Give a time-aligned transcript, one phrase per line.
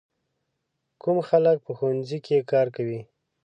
[1.01, 2.99] کوم خلک په ښوونځي کې کار کوي؟